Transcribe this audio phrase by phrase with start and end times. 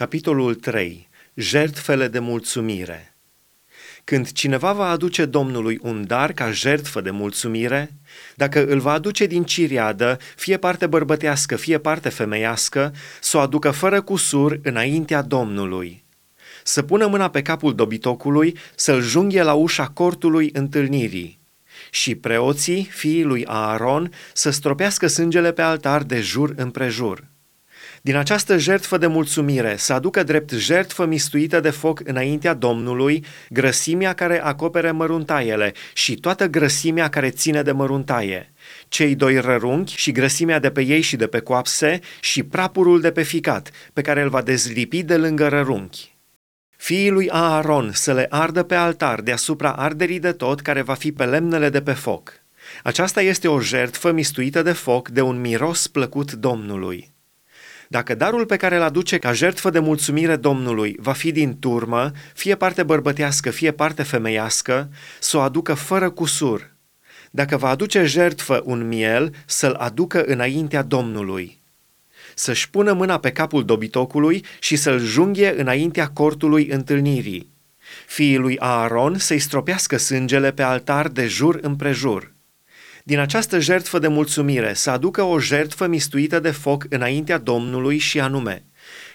[0.00, 1.08] Capitolul 3.
[1.34, 3.16] Jertfele de mulțumire.
[4.04, 7.92] Când cineva va aduce Domnului un dar ca jertfă de mulțumire,
[8.34, 13.70] dacă îl va aduce din ciriadă, fie parte bărbătească, fie parte femeiască, să o aducă
[13.70, 16.04] fără cusur înaintea Domnului.
[16.64, 21.38] Să pună mâna pe capul dobitocului, să-l junghe la ușa cortului întâlnirii.
[21.90, 27.28] Și preoții, fiii lui Aaron, să stropească sângele pe altar de jur împrejur
[28.00, 34.12] din această jertfă de mulțumire să aducă drept jertfă mistuită de foc înaintea Domnului grăsimea
[34.12, 38.52] care acopere măruntaiele și toată grăsimea care ține de măruntaie,
[38.88, 43.10] cei doi rărunchi și grăsimea de pe ei și de pe coapse și prapurul de
[43.10, 46.18] pe ficat, pe care îl va dezlipi de lângă rărunchi.
[46.76, 51.12] Fiii lui Aaron să le ardă pe altar deasupra arderii de tot care va fi
[51.12, 52.32] pe lemnele de pe foc.
[52.82, 57.12] Aceasta este o jertfă mistuită de foc de un miros plăcut Domnului.
[57.92, 62.12] Dacă darul pe care îl aduce ca jertfă de mulțumire Domnului va fi din turmă,
[62.34, 66.76] fie parte bărbătească, fie parte femeiască, să o aducă fără cusur.
[67.30, 71.62] Dacă va aduce jertfă un miel, să-l aducă înaintea Domnului.
[72.34, 77.50] Să-și pună mâna pe capul dobitocului și să-l junghe înaintea cortului întâlnirii.
[78.06, 82.32] Fiii lui Aaron să-i stropească sângele pe altar de jur împrejur
[83.04, 88.20] din această jertfă de mulțumire să aducă o jertfă mistuită de foc înaintea Domnului și
[88.20, 88.64] anume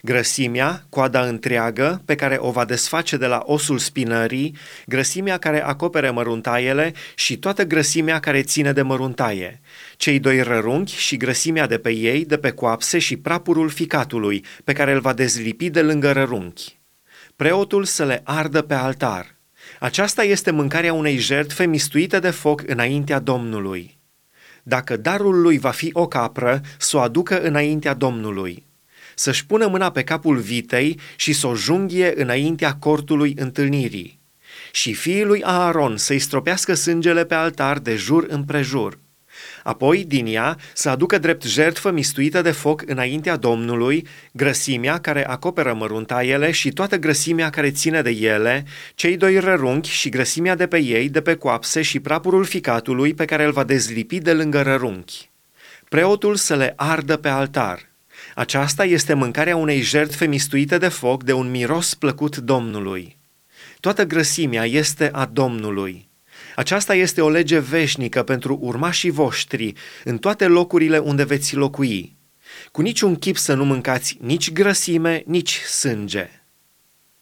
[0.01, 6.09] grăsimea, coada întreagă, pe care o va desface de la osul spinării, grăsimea care acopere
[6.09, 9.61] măruntaiele și toată grăsimea care ține de măruntaie,
[9.97, 14.73] cei doi rărunchi și grăsimea de pe ei, de pe coapse și prapurul ficatului, pe
[14.73, 16.79] care îl va dezlipi de lângă rărunchi.
[17.35, 19.34] Preotul să le ardă pe altar,
[19.85, 23.97] aceasta este mâncarea unei jertfe mistuite de foc înaintea Domnului.
[24.63, 28.65] Dacă darul lui va fi o capră, să o aducă înaintea Domnului.
[29.15, 34.19] Să-și pună mâna pe capul vitei și să o junghie înaintea cortului întâlnirii.
[34.71, 38.99] Și fiii lui Aaron să-i stropească sângele pe altar de jur împrejur
[39.63, 45.73] Apoi, din ea, să aducă drept jertfă mistuită de foc înaintea Domnului, grăsimea care acoperă
[45.73, 48.65] măruntaiele și toată grăsimea care ține de ele,
[48.95, 53.25] cei doi rărunchi și grăsimea de pe ei, de pe coapse și prapurul ficatului pe
[53.25, 55.29] care îl va dezlipi de lângă rărunchi.
[55.89, 57.93] Preotul să le ardă pe altar.
[58.35, 63.17] Aceasta este mâncarea unei jertfe mistuite de foc de un miros plăcut Domnului.
[63.79, 66.07] Toată grăsimea este a Domnului.
[66.55, 69.73] Aceasta este o lege veșnică pentru urmașii voștri
[70.03, 72.17] în toate locurile unde veți locui.
[72.71, 76.44] Cu niciun chip să nu mâncați nici grăsime, nici sânge.